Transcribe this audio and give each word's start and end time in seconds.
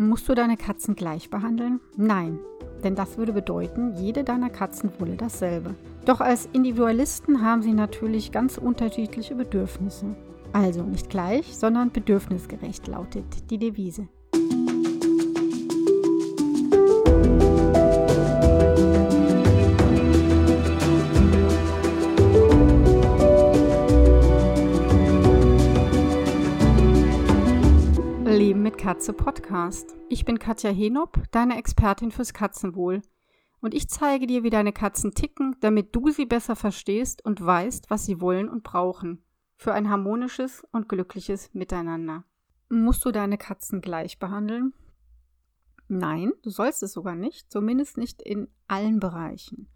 Musst 0.00 0.28
du 0.28 0.36
deine 0.36 0.56
Katzen 0.56 0.94
gleich 0.94 1.28
behandeln? 1.28 1.80
Nein, 1.96 2.38
denn 2.84 2.94
das 2.94 3.18
würde 3.18 3.32
bedeuten, 3.32 3.96
jede 3.96 4.22
deiner 4.22 4.48
Katzen 4.48 4.92
wolle 5.00 5.16
dasselbe. 5.16 5.74
Doch 6.04 6.20
als 6.20 6.48
Individualisten 6.52 7.42
haben 7.42 7.62
sie 7.62 7.72
natürlich 7.72 8.30
ganz 8.30 8.58
unterschiedliche 8.58 9.34
Bedürfnisse. 9.34 10.14
Also 10.52 10.84
nicht 10.84 11.10
gleich, 11.10 11.56
sondern 11.56 11.90
bedürfnisgerecht 11.90 12.86
lautet 12.86 13.50
die 13.50 13.58
Devise. 13.58 14.06
Katze 28.98 29.12
Podcast. 29.12 29.94
Ich 30.08 30.24
bin 30.24 30.40
Katja 30.40 30.70
Henop, 30.70 31.22
deine 31.30 31.56
Expertin 31.56 32.10
fürs 32.10 32.32
Katzenwohl. 32.32 33.00
Und 33.60 33.72
ich 33.72 33.88
zeige 33.88 34.26
dir, 34.26 34.42
wie 34.42 34.50
deine 34.50 34.72
Katzen 34.72 35.14
ticken, 35.14 35.54
damit 35.60 35.94
du 35.94 36.10
sie 36.10 36.26
besser 36.26 36.56
verstehst 36.56 37.24
und 37.24 37.40
weißt, 37.40 37.90
was 37.90 38.06
sie 38.06 38.20
wollen 38.20 38.48
und 38.48 38.64
brauchen. 38.64 39.22
Für 39.54 39.72
ein 39.72 39.88
harmonisches 39.88 40.66
und 40.72 40.88
glückliches 40.88 41.54
Miteinander. 41.54 42.24
Musst 42.70 43.04
du 43.04 43.12
deine 43.12 43.38
Katzen 43.38 43.82
gleich 43.82 44.18
behandeln? 44.18 44.74
Nein, 45.86 46.32
du 46.42 46.50
sollst 46.50 46.82
es 46.82 46.92
sogar 46.92 47.14
nicht, 47.14 47.52
zumindest 47.52 47.98
nicht 47.98 48.20
in 48.20 48.48
allen 48.66 48.98
Bereichen. 48.98 49.68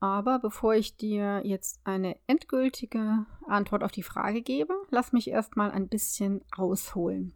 Aber 0.00 0.38
bevor 0.38 0.74
ich 0.74 0.96
dir 0.96 1.42
jetzt 1.44 1.82
eine 1.84 2.16
endgültige 2.26 3.26
Antwort 3.46 3.84
auf 3.84 3.92
die 3.92 4.02
Frage 4.02 4.40
gebe, 4.40 4.72
lass 4.88 5.12
mich 5.12 5.28
erstmal 5.28 5.70
ein 5.70 5.88
bisschen 5.88 6.40
ausholen. 6.56 7.34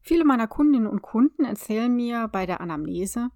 Viele 0.00 0.24
meiner 0.24 0.46
Kundinnen 0.46 0.86
und 0.86 1.02
Kunden 1.02 1.44
erzählen 1.44 1.94
mir 1.94 2.28
bei 2.28 2.46
der 2.46 2.60
Anamnese, 2.60 3.30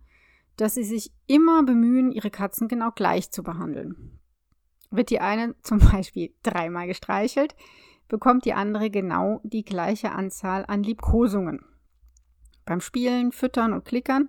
dass 0.56 0.74
sie 0.74 0.84
sich 0.84 1.12
immer 1.26 1.62
bemühen, 1.62 2.10
ihre 2.12 2.30
Katzen 2.30 2.68
genau 2.68 2.90
gleich 2.90 3.30
zu 3.30 3.42
behandeln. 3.42 4.18
Wird 4.90 5.10
die 5.10 5.20
eine 5.20 5.54
zum 5.62 5.78
Beispiel 5.78 6.34
dreimal 6.42 6.86
gestreichelt, 6.86 7.54
bekommt 8.08 8.44
die 8.44 8.54
andere 8.54 8.90
genau 8.90 9.40
die 9.44 9.64
gleiche 9.64 10.12
Anzahl 10.12 10.64
an 10.66 10.82
Liebkosungen. 10.82 11.64
Beim 12.64 12.80
Spielen, 12.80 13.32
Füttern 13.32 13.72
und 13.72 13.84
Klickern 13.84 14.28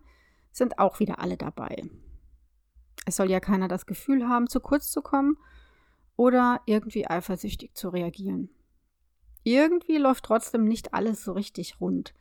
sind 0.52 0.80
auch 0.80 1.00
wieder 1.00 1.20
alle 1.20 1.38
dabei. 1.38 1.90
Es 3.06 3.16
soll 3.16 3.30
ja 3.30 3.40
keiner 3.40 3.68
das 3.68 3.86
Gefühl 3.86 4.28
haben, 4.28 4.48
zu 4.48 4.60
kurz 4.60 4.92
zu 4.92 5.02
kommen 5.02 5.38
oder 6.16 6.62
irgendwie 6.66 7.08
eifersüchtig 7.08 7.74
zu 7.74 7.90
reagieren. 7.90 8.50
Irgendwie 9.44 9.98
läuft 9.98 10.26
trotzdem 10.26 10.66
nicht 10.66 10.94
alles 10.94 11.24
so 11.24 11.34
richtig 11.34 11.80
rund. 11.80 12.14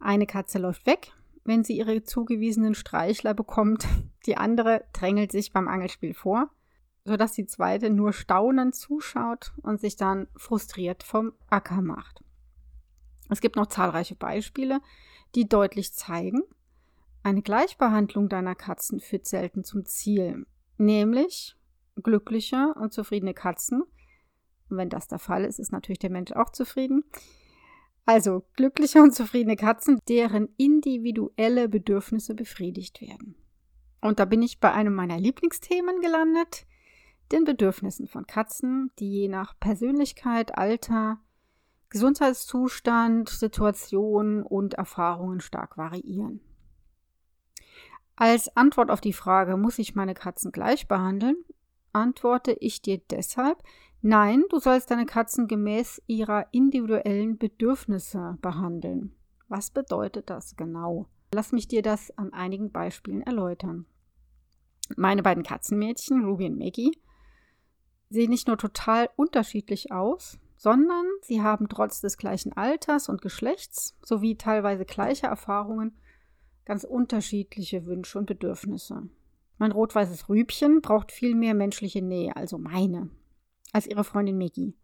Eine 0.00 0.26
Katze 0.26 0.58
läuft 0.58 0.86
weg, 0.86 1.12
wenn 1.44 1.64
sie 1.64 1.76
ihre 1.76 2.02
zugewiesenen 2.02 2.74
Streichler 2.74 3.34
bekommt. 3.34 3.86
Die 4.26 4.36
andere 4.36 4.84
drängelt 4.92 5.32
sich 5.32 5.52
beim 5.52 5.68
Angelspiel 5.68 6.12
vor, 6.12 6.50
sodass 7.04 7.32
die 7.32 7.46
zweite 7.46 7.88
nur 7.88 8.12
staunend 8.12 8.74
zuschaut 8.74 9.52
und 9.62 9.80
sich 9.80 9.96
dann 9.96 10.28
frustriert 10.36 11.02
vom 11.02 11.32
Acker 11.48 11.80
macht. 11.80 12.22
Es 13.30 13.40
gibt 13.40 13.56
noch 13.56 13.68
zahlreiche 13.68 14.16
Beispiele, 14.16 14.80
die 15.34 15.48
deutlich 15.48 15.94
zeigen, 15.94 16.42
eine 17.22 17.42
Gleichbehandlung 17.42 18.28
deiner 18.28 18.54
Katzen 18.54 19.00
führt 19.00 19.26
selten 19.26 19.64
zum 19.64 19.84
Ziel, 19.84 20.46
nämlich 20.78 21.56
glückliche 22.02 22.74
und 22.74 22.92
zufriedene 22.92 23.34
Katzen 23.34 23.82
und 24.70 24.76
wenn 24.76 24.88
das 24.88 25.08
der 25.08 25.18
Fall 25.18 25.44
ist, 25.44 25.58
ist 25.58 25.72
natürlich 25.72 25.98
der 25.98 26.10
Mensch 26.10 26.32
auch 26.32 26.50
zufrieden. 26.50 27.04
Also 28.04 28.44
glückliche 28.56 29.02
und 29.02 29.14
zufriedene 29.14 29.56
Katzen, 29.56 30.00
deren 30.08 30.48
individuelle 30.56 31.68
Bedürfnisse 31.68 32.34
befriedigt 32.34 33.02
werden. 33.02 33.34
Und 34.00 34.18
da 34.18 34.24
bin 34.24 34.42
ich 34.42 34.60
bei 34.60 34.72
einem 34.72 34.94
meiner 34.94 35.18
Lieblingsthemen 35.18 36.00
gelandet, 36.00 36.66
den 37.32 37.44
Bedürfnissen 37.44 38.06
von 38.06 38.26
Katzen, 38.26 38.90
die 38.98 39.10
je 39.10 39.28
nach 39.28 39.58
Persönlichkeit, 39.60 40.56
Alter, 40.56 41.18
Gesundheitszustand, 41.90 43.28
Situation 43.28 44.42
und 44.42 44.74
Erfahrungen 44.74 45.40
stark 45.40 45.76
variieren. 45.76 46.40
Als 48.16 48.56
Antwort 48.56 48.90
auf 48.90 49.00
die 49.00 49.12
Frage, 49.12 49.56
muss 49.56 49.78
ich 49.78 49.94
meine 49.94 50.14
Katzen 50.14 50.50
gleich 50.50 50.88
behandeln, 50.88 51.36
antworte 51.92 52.52
ich 52.52 52.82
dir 52.82 52.98
deshalb, 53.10 53.62
Nein, 54.00 54.44
du 54.48 54.60
sollst 54.60 54.90
deine 54.92 55.06
Katzen 55.06 55.48
gemäß 55.48 56.00
ihrer 56.06 56.46
individuellen 56.52 57.36
Bedürfnisse 57.36 58.38
behandeln. 58.40 59.12
Was 59.48 59.70
bedeutet 59.70 60.30
das 60.30 60.54
genau? 60.56 61.06
Lass 61.34 61.52
mich 61.52 61.66
dir 61.66 61.82
das 61.82 62.16
an 62.16 62.32
einigen 62.32 62.70
Beispielen 62.70 63.22
erläutern. 63.22 63.86
Meine 64.96 65.22
beiden 65.22 65.42
Katzenmädchen, 65.42 66.24
Ruby 66.24 66.46
und 66.46 66.58
Maggie, 66.58 66.96
sehen 68.08 68.30
nicht 68.30 68.46
nur 68.46 68.56
total 68.56 69.10
unterschiedlich 69.16 69.90
aus, 69.90 70.38
sondern 70.56 71.04
sie 71.22 71.42
haben 71.42 71.68
trotz 71.68 72.00
des 72.00 72.16
gleichen 72.16 72.52
Alters 72.56 73.08
und 73.08 73.20
Geschlechts 73.20 73.96
sowie 74.02 74.36
teilweise 74.36 74.84
gleicher 74.84 75.28
Erfahrungen 75.28 75.98
ganz 76.64 76.84
unterschiedliche 76.84 77.84
Wünsche 77.86 78.18
und 78.18 78.26
Bedürfnisse. 78.26 79.08
Mein 79.58 79.72
rot-weißes 79.72 80.28
Rübchen 80.28 80.82
braucht 80.82 81.10
viel 81.10 81.34
mehr 81.34 81.54
menschliche 81.54 82.00
Nähe, 82.00 82.36
also 82.36 82.58
meine 82.58 83.10
als 83.72 83.86
ihre 83.86 84.04
Freundin 84.04 84.38
Maggie. 84.38 84.74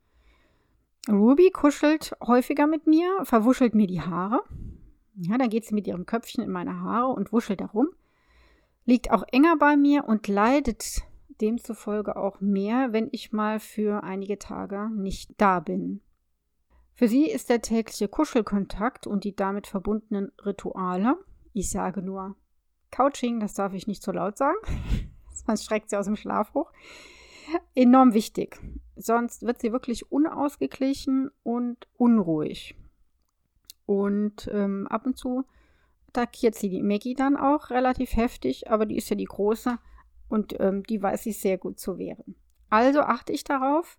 Ruby 1.08 1.50
kuschelt 1.50 2.16
häufiger 2.22 2.66
mit 2.66 2.86
mir, 2.86 3.24
verwuschelt 3.24 3.74
mir 3.74 3.86
die 3.86 4.00
Haare. 4.00 4.42
Ja, 5.16 5.36
dann 5.38 5.50
geht 5.50 5.66
sie 5.66 5.74
mit 5.74 5.86
ihrem 5.86 6.06
Köpfchen 6.06 6.42
in 6.42 6.50
meine 6.50 6.80
Haare 6.80 7.12
und 7.12 7.32
wuschelt 7.32 7.60
herum. 7.60 7.88
Liegt 8.84 9.10
auch 9.10 9.24
enger 9.30 9.56
bei 9.56 9.76
mir 9.76 10.04
und 10.04 10.28
leidet 10.28 11.02
demzufolge 11.40 12.16
auch 12.16 12.40
mehr, 12.40 12.92
wenn 12.92 13.08
ich 13.12 13.32
mal 13.32 13.60
für 13.60 14.02
einige 14.02 14.38
Tage 14.38 14.90
nicht 14.94 15.32
da 15.36 15.60
bin. 15.60 16.00
Für 16.94 17.08
sie 17.08 17.28
ist 17.28 17.50
der 17.50 17.60
tägliche 17.60 18.08
Kuschelkontakt 18.08 19.06
und 19.06 19.24
die 19.24 19.34
damit 19.34 19.66
verbundenen 19.66 20.30
Rituale, 20.44 21.16
ich 21.52 21.70
sage 21.70 22.02
nur 22.02 22.36
Couching, 22.92 23.40
das 23.40 23.54
darf 23.54 23.74
ich 23.74 23.88
nicht 23.88 24.02
so 24.02 24.12
laut 24.12 24.38
sagen, 24.38 24.58
sonst 25.32 25.64
schreckt 25.64 25.90
sie 25.90 25.96
aus 25.96 26.06
dem 26.06 26.16
Schlaf 26.16 26.54
hoch, 26.54 26.70
enorm 27.74 28.14
wichtig. 28.14 28.60
Sonst 28.96 29.42
wird 29.42 29.60
sie 29.60 29.72
wirklich 29.72 30.10
unausgeglichen 30.10 31.30
und 31.42 31.88
unruhig. 31.96 32.76
Und 33.86 34.48
ähm, 34.52 34.86
ab 34.88 35.04
und 35.06 35.18
zu 35.18 35.44
attackiert 36.08 36.54
sie 36.54 36.68
die 36.68 36.82
Maggie 36.82 37.14
dann 37.14 37.36
auch 37.36 37.70
relativ 37.70 38.16
heftig, 38.16 38.70
aber 38.70 38.86
die 38.86 38.96
ist 38.96 39.10
ja 39.10 39.16
die 39.16 39.24
große 39.24 39.78
und 40.28 40.58
ähm, 40.60 40.84
die 40.84 41.02
weiß 41.02 41.24
sich 41.24 41.40
sehr 41.40 41.58
gut 41.58 41.78
zu 41.78 41.98
wehren. 41.98 42.36
Also 42.70 43.00
achte 43.00 43.32
ich 43.32 43.44
darauf, 43.44 43.98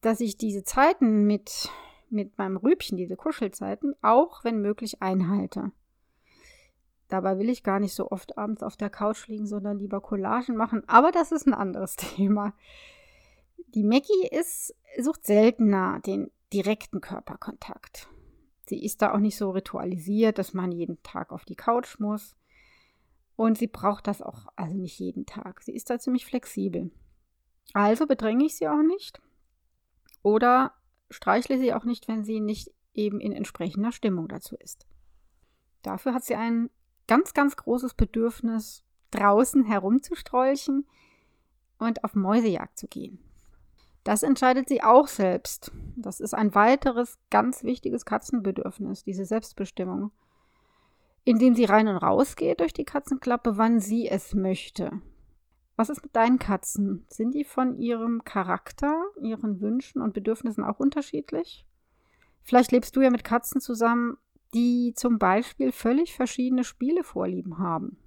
dass 0.00 0.20
ich 0.20 0.36
diese 0.36 0.64
Zeiten 0.64 1.26
mit, 1.26 1.70
mit 2.08 2.38
meinem 2.38 2.56
Rübchen, 2.56 2.96
diese 2.96 3.16
Kuschelzeiten, 3.16 3.94
auch 4.00 4.44
wenn 4.44 4.60
möglich 4.60 5.02
einhalte. 5.02 5.72
Dabei 7.08 7.38
will 7.38 7.50
ich 7.50 7.62
gar 7.62 7.80
nicht 7.80 7.94
so 7.94 8.10
oft 8.10 8.38
abends 8.38 8.62
auf 8.62 8.76
der 8.76 8.90
Couch 8.90 9.28
liegen, 9.28 9.46
sondern 9.46 9.78
lieber 9.78 10.00
Collagen 10.00 10.56
machen. 10.56 10.82
Aber 10.88 11.12
das 11.12 11.32
ist 11.32 11.46
ein 11.46 11.54
anderes 11.54 11.96
Thema. 11.96 12.54
Die 13.74 13.84
Maggie 13.84 14.28
ist, 14.30 14.74
sucht 15.00 15.26
seltener 15.26 16.00
den 16.00 16.30
direkten 16.52 17.00
Körperkontakt. 17.00 18.08
Sie 18.66 18.82
ist 18.82 19.02
da 19.02 19.12
auch 19.12 19.18
nicht 19.18 19.36
so 19.36 19.50
ritualisiert, 19.50 20.38
dass 20.38 20.54
man 20.54 20.72
jeden 20.72 21.02
Tag 21.02 21.32
auf 21.32 21.44
die 21.44 21.56
Couch 21.56 21.98
muss. 21.98 22.34
Und 23.36 23.58
sie 23.58 23.66
braucht 23.66 24.06
das 24.06 24.22
auch, 24.22 24.46
also 24.56 24.76
nicht 24.76 24.98
jeden 24.98 25.26
Tag. 25.26 25.62
Sie 25.62 25.74
ist 25.74 25.90
da 25.90 25.98
ziemlich 25.98 26.24
flexibel. 26.24 26.90
Also 27.72 28.06
bedränge 28.06 28.46
ich 28.46 28.56
sie 28.56 28.68
auch 28.68 28.82
nicht. 28.82 29.20
Oder 30.22 30.72
streichle 31.10 31.58
sie 31.58 31.74
auch 31.74 31.84
nicht, 31.84 32.08
wenn 32.08 32.24
sie 32.24 32.40
nicht 32.40 32.70
eben 32.94 33.20
in 33.20 33.32
entsprechender 33.32 33.92
Stimmung 33.92 34.28
dazu 34.28 34.56
ist. 34.56 34.86
Dafür 35.82 36.14
hat 36.14 36.24
sie 36.24 36.36
einen 36.36 36.70
ganz, 37.06 37.34
ganz 37.34 37.56
großes 37.56 37.94
Bedürfnis, 37.94 38.84
draußen 39.10 39.64
herumzustrolchen 39.64 40.86
und 41.78 42.04
auf 42.04 42.14
Mäusejagd 42.14 42.78
zu 42.78 42.88
gehen. 42.88 43.18
Das 44.04 44.22
entscheidet 44.22 44.68
sie 44.68 44.82
auch 44.82 45.08
selbst. 45.08 45.72
Das 45.96 46.20
ist 46.20 46.34
ein 46.34 46.54
weiteres 46.54 47.18
ganz 47.30 47.64
wichtiges 47.64 48.04
Katzenbedürfnis, 48.04 49.02
diese 49.02 49.24
Selbstbestimmung. 49.24 50.10
Indem 51.24 51.54
sie 51.54 51.64
rein 51.64 51.88
und 51.88 51.96
raus 51.96 52.36
geht 52.36 52.60
durch 52.60 52.74
die 52.74 52.84
Katzenklappe, 52.84 53.56
wann 53.56 53.80
sie 53.80 54.08
es 54.08 54.34
möchte. 54.34 55.00
Was 55.76 55.88
ist 55.88 56.02
mit 56.02 56.14
deinen 56.14 56.38
Katzen? 56.38 57.06
Sind 57.08 57.34
die 57.34 57.44
von 57.44 57.78
ihrem 57.78 58.24
Charakter, 58.24 59.02
ihren 59.20 59.60
Wünschen 59.60 60.02
und 60.02 60.12
Bedürfnissen 60.12 60.62
auch 60.62 60.78
unterschiedlich? 60.78 61.66
Vielleicht 62.42 62.72
lebst 62.72 62.94
du 62.94 63.00
ja 63.00 63.10
mit 63.10 63.24
Katzen 63.24 63.62
zusammen, 63.62 64.18
die 64.54 64.94
zum 64.94 65.18
Beispiel 65.18 65.72
völlig 65.72 66.14
verschiedene 66.14 66.64
Spielevorlieben 66.64 67.58
haben. 67.58 67.98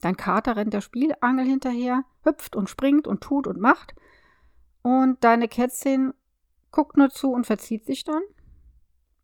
Dein 0.00 0.16
Kater 0.16 0.56
rennt 0.56 0.74
der 0.74 0.80
Spielangel 0.80 1.46
hinterher, 1.46 2.04
hüpft 2.22 2.54
und 2.54 2.68
springt 2.68 3.06
und 3.08 3.22
tut 3.22 3.46
und 3.46 3.58
macht. 3.58 3.94
Und 4.82 5.24
deine 5.24 5.48
Kätzchen 5.48 6.14
guckt 6.70 6.96
nur 6.96 7.10
zu 7.10 7.32
und 7.32 7.46
verzieht 7.46 7.84
sich 7.84 8.04
dann. 8.04 8.22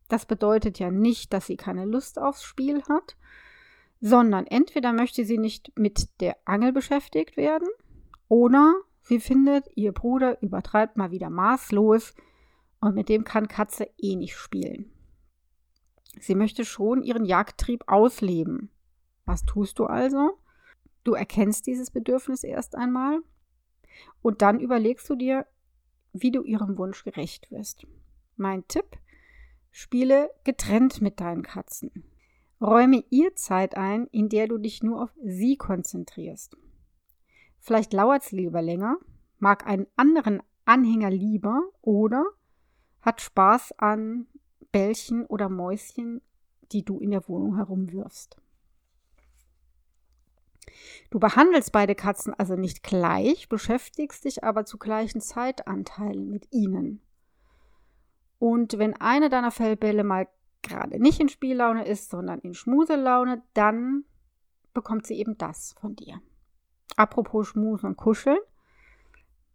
Das 0.09 0.25
bedeutet 0.25 0.79
ja 0.79 0.91
nicht, 0.91 1.31
dass 1.33 1.47
sie 1.47 1.57
keine 1.57 1.85
Lust 1.85 2.19
aufs 2.19 2.43
Spiel 2.43 2.83
hat, 2.89 3.15
sondern 4.01 4.45
entweder 4.45 4.93
möchte 4.93 5.25
sie 5.25 5.37
nicht 5.37 5.71
mit 5.77 6.21
der 6.21 6.37
Angel 6.45 6.73
beschäftigt 6.73 7.37
werden 7.37 7.67
oder 8.27 8.75
sie 9.01 9.19
findet, 9.19 9.67
ihr 9.75 9.93
Bruder 9.93 10.41
übertreibt 10.41 10.97
mal 10.97 11.11
wieder 11.11 11.29
maßlos 11.29 12.13
und 12.81 12.93
mit 12.93 13.09
dem 13.09 13.23
kann 13.23 13.47
Katze 13.47 13.89
eh 13.97 14.15
nicht 14.15 14.35
spielen. 14.35 14.91
Sie 16.19 16.35
möchte 16.35 16.65
schon 16.65 17.03
ihren 17.03 17.25
Jagdtrieb 17.25 17.83
ausleben. 17.87 18.69
Was 19.25 19.43
tust 19.45 19.79
du 19.79 19.85
also? 19.85 20.39
Du 21.03 21.13
erkennst 21.13 21.67
dieses 21.67 21.91
Bedürfnis 21.91 22.43
erst 22.43 22.75
einmal 22.75 23.19
und 24.21 24.41
dann 24.41 24.59
überlegst 24.59 25.09
du 25.09 25.15
dir, 25.15 25.45
wie 26.13 26.31
du 26.31 26.43
ihrem 26.43 26.77
Wunsch 26.77 27.03
gerecht 27.03 27.51
wirst. 27.51 27.85
Mein 28.37 28.67
Tipp, 28.67 28.97
spiele 29.71 30.29
getrennt 30.43 31.01
mit 31.01 31.19
deinen 31.19 31.43
Katzen. 31.43 31.91
Räume 32.61 33.03
ihr 33.09 33.35
Zeit 33.35 33.75
ein, 33.75 34.07
in 34.07 34.29
der 34.29 34.47
du 34.47 34.57
dich 34.57 34.81
nur 34.81 35.03
auf 35.03 35.09
sie 35.21 35.57
konzentrierst. 35.57 36.55
Vielleicht 37.59 37.93
lauert 37.93 38.23
sie 38.23 38.37
lieber 38.37 38.61
länger, 38.61 38.97
mag 39.37 39.67
einen 39.67 39.87
anderen 39.95 40.41
Anhänger 40.63 41.09
lieber 41.09 41.61
oder 41.81 42.25
hat 43.01 43.21
Spaß 43.21 43.73
an 43.77 44.27
Bällchen 44.75 45.25
oder 45.27 45.47
Mäuschen, 45.47 46.21
die 46.73 46.83
du 46.83 46.99
in 46.99 47.11
der 47.11 47.29
Wohnung 47.29 47.55
herumwirfst. 47.55 48.35
Du 51.09 51.17
behandelst 51.17 51.71
beide 51.71 51.95
Katzen 51.95 52.33
also 52.33 52.57
nicht 52.57 52.83
gleich, 52.83 53.47
beschäftigst 53.47 54.25
dich 54.25 54.43
aber 54.43 54.65
zu 54.65 54.77
gleichen 54.77 55.21
Zeitanteilen 55.21 56.29
mit 56.29 56.49
ihnen. 56.51 56.99
Und 58.37 58.77
wenn 58.77 58.99
eine 58.99 59.29
deiner 59.29 59.51
Fellbälle 59.51 60.03
mal 60.03 60.27
gerade 60.61 61.01
nicht 61.01 61.21
in 61.21 61.29
Spiellaune 61.29 61.87
ist, 61.87 62.09
sondern 62.09 62.39
in 62.39 62.53
Schmuselaune, 62.53 63.43
dann 63.53 64.03
bekommt 64.73 65.07
sie 65.07 65.17
eben 65.17 65.37
das 65.37 65.71
von 65.79 65.95
dir. 65.95 66.21
Apropos 66.97 67.47
Schmusen 67.47 67.87
und 67.87 67.95
Kuscheln. 67.95 68.39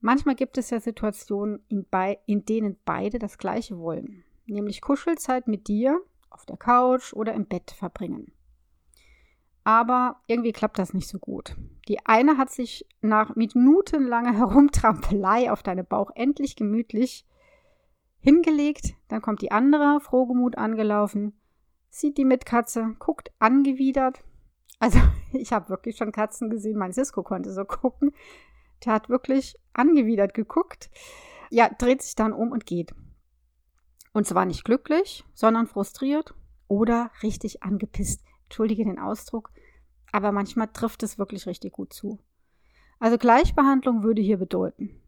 Manchmal 0.00 0.34
gibt 0.34 0.56
es 0.56 0.70
ja 0.70 0.80
Situationen, 0.80 1.62
in, 1.68 1.84
in 2.24 2.46
denen 2.46 2.78
beide 2.86 3.18
das 3.18 3.36
Gleiche 3.36 3.78
wollen, 3.78 4.24
nämlich 4.46 4.80
Kuschelzeit 4.80 5.48
mit 5.48 5.68
dir 5.68 6.00
auf 6.30 6.46
der 6.46 6.56
Couch 6.56 7.12
oder 7.12 7.34
im 7.34 7.46
Bett 7.46 7.70
verbringen 7.70 8.32
aber 9.64 10.16
irgendwie 10.26 10.52
klappt 10.52 10.78
das 10.78 10.94
nicht 10.94 11.08
so 11.08 11.18
gut. 11.18 11.56
Die 11.88 12.04
eine 12.06 12.38
hat 12.38 12.50
sich 12.50 12.86
nach 13.00 13.36
minutenlanger 13.36 14.32
Herumtrampelei 14.36 15.50
auf 15.50 15.62
deinem 15.62 15.86
Bauch 15.86 16.10
endlich 16.14 16.56
gemütlich 16.56 17.26
hingelegt, 18.18 18.94
dann 19.08 19.22
kommt 19.22 19.40
die 19.42 19.52
andere 19.52 20.00
frohgemut 20.00 20.58
angelaufen, 20.58 21.38
sieht 21.88 22.18
die 22.18 22.24
Mitkatze, 22.24 22.94
guckt 22.98 23.30
angewidert. 23.38 24.22
Also 24.78 24.98
ich 25.32 25.52
habe 25.52 25.68
wirklich 25.68 25.96
schon 25.96 26.12
Katzen 26.12 26.50
gesehen, 26.50 26.78
mein 26.78 26.92
Cisco 26.92 27.22
konnte 27.22 27.52
so 27.52 27.64
gucken. 27.64 28.12
Der 28.84 28.94
hat 28.94 29.08
wirklich 29.08 29.56
angewidert 29.72 30.32
geguckt. 30.34 30.90
Ja, 31.50 31.68
dreht 31.68 32.02
sich 32.02 32.14
dann 32.14 32.32
um 32.32 32.50
und 32.50 32.64
geht. 32.64 32.94
Und 34.12 34.26
zwar 34.26 34.44
nicht 34.44 34.64
glücklich, 34.64 35.24
sondern 35.34 35.66
frustriert 35.66 36.34
oder 36.68 37.10
richtig 37.22 37.62
angepisst 37.62 38.22
entschuldige 38.44 38.84
den 38.84 38.98
Ausdruck, 38.98 39.50
aber 40.10 40.32
manchmal 40.32 40.68
trifft 40.72 41.04
es 41.04 41.18
wirklich 41.18 41.46
richtig 41.46 41.72
gut 41.72 41.92
zu. 41.92 42.18
Also 42.98 43.16
Gleichbehandlung 43.16 44.02
würde 44.02 44.20
hier 44.20 44.38
bedeuten, 44.38 45.00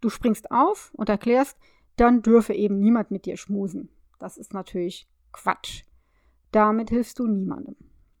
du 0.00 0.08
springst 0.08 0.50
auf 0.50 0.92
und 0.94 1.10
erklärst, 1.10 1.58
dann 1.96 2.22
dürfe 2.22 2.54
eben 2.54 2.78
niemand 2.78 3.10
mit 3.10 3.26
dir 3.26 3.36
schmusen. 3.36 3.90
Das 4.18 4.38
ist 4.38 4.54
natürlich 4.54 5.08
Quatsch. 5.32 5.84
Damit 6.52 6.88
hilfst 6.88 7.18
du 7.18 7.26
niemandem. 7.26 7.76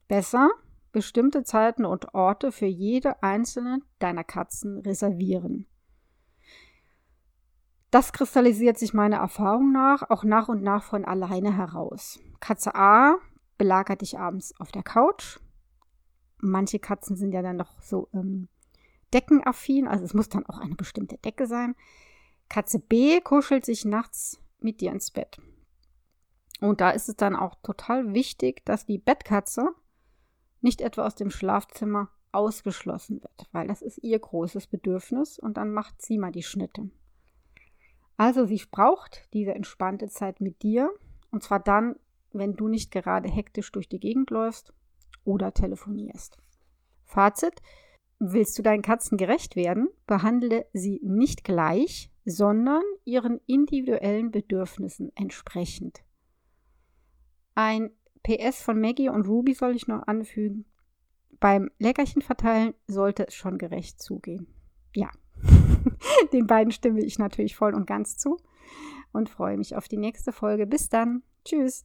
Besser 0.08 0.50
bestimmte 0.96 1.44
Zeiten 1.44 1.84
und 1.84 2.14
Orte 2.14 2.52
für 2.52 2.64
jede 2.64 3.22
einzelne 3.22 3.80
deiner 3.98 4.24
Katzen 4.24 4.78
reservieren. 4.78 5.66
Das 7.96 8.12
kristallisiert 8.12 8.76
sich 8.76 8.92
meiner 8.92 9.16
Erfahrung 9.16 9.72
nach 9.72 10.10
auch 10.10 10.22
nach 10.22 10.48
und 10.48 10.62
nach 10.62 10.84
von 10.84 11.06
alleine 11.06 11.56
heraus. 11.56 12.20
Katze 12.40 12.74
A 12.74 13.16
belagert 13.56 14.02
dich 14.02 14.18
abends 14.18 14.52
auf 14.60 14.70
der 14.70 14.82
Couch. 14.82 15.38
Manche 16.36 16.78
Katzen 16.78 17.16
sind 17.16 17.32
ja 17.32 17.40
dann 17.40 17.56
noch 17.56 17.80
so 17.80 18.10
ähm, 18.12 18.48
deckenaffin, 19.14 19.88
also 19.88 20.04
es 20.04 20.12
muss 20.12 20.28
dann 20.28 20.44
auch 20.44 20.58
eine 20.58 20.74
bestimmte 20.74 21.16
Decke 21.16 21.46
sein. 21.46 21.74
Katze 22.50 22.80
B 22.80 23.22
kuschelt 23.22 23.64
sich 23.64 23.86
nachts 23.86 24.42
mit 24.60 24.82
dir 24.82 24.92
ins 24.92 25.10
Bett. 25.10 25.40
Und 26.60 26.82
da 26.82 26.90
ist 26.90 27.08
es 27.08 27.16
dann 27.16 27.34
auch 27.34 27.54
total 27.62 28.12
wichtig, 28.12 28.62
dass 28.66 28.84
die 28.84 28.98
Bettkatze 28.98 29.70
nicht 30.60 30.82
etwa 30.82 31.06
aus 31.06 31.14
dem 31.14 31.30
Schlafzimmer 31.30 32.10
ausgeschlossen 32.30 33.22
wird, 33.22 33.48
weil 33.52 33.66
das 33.66 33.80
ist 33.80 33.96
ihr 34.04 34.18
großes 34.18 34.66
Bedürfnis 34.66 35.38
und 35.38 35.56
dann 35.56 35.72
macht 35.72 36.02
sie 36.02 36.18
mal 36.18 36.30
die 36.30 36.42
Schnitte. 36.42 36.90
Also 38.16 38.46
sie 38.46 38.62
braucht 38.70 39.28
diese 39.32 39.54
entspannte 39.54 40.08
Zeit 40.08 40.40
mit 40.40 40.62
dir 40.62 40.90
und 41.30 41.42
zwar 41.42 41.60
dann, 41.60 41.96
wenn 42.32 42.54
du 42.54 42.68
nicht 42.68 42.90
gerade 42.90 43.28
hektisch 43.28 43.70
durch 43.72 43.88
die 43.88 44.00
Gegend 44.00 44.30
läufst 44.30 44.72
oder 45.24 45.52
telefonierst. 45.52 46.38
Fazit. 47.04 47.60
Willst 48.18 48.58
du 48.58 48.62
deinen 48.62 48.80
Katzen 48.80 49.18
gerecht 49.18 49.56
werden, 49.56 49.88
behandle 50.06 50.66
sie 50.72 51.00
nicht 51.02 51.44
gleich, 51.44 52.10
sondern 52.24 52.82
ihren 53.04 53.40
individuellen 53.46 54.30
Bedürfnissen 54.30 55.12
entsprechend. 55.14 56.02
Ein 57.54 57.90
PS 58.22 58.62
von 58.62 58.80
Maggie 58.80 59.10
und 59.10 59.28
Ruby 59.28 59.52
soll 59.52 59.76
ich 59.76 59.86
noch 59.86 60.06
anfügen. 60.06 60.64
Beim 61.38 61.70
Leckerchen 61.78 62.22
verteilen 62.22 62.74
sollte 62.86 63.28
es 63.28 63.34
schon 63.34 63.58
gerecht 63.58 64.00
zugehen. 64.00 64.46
Ja, 64.94 65.10
den 66.32 66.46
beiden 66.46 66.72
stimme 66.72 67.00
ich 67.00 67.18
natürlich 67.18 67.56
voll 67.56 67.74
und 67.74 67.86
ganz 67.86 68.16
zu 68.16 68.38
und 69.12 69.28
freue 69.28 69.56
mich 69.56 69.76
auf 69.76 69.88
die 69.88 69.96
nächste 69.96 70.32
Folge. 70.32 70.66
Bis 70.66 70.88
dann. 70.88 71.22
Tschüss. 71.44 71.84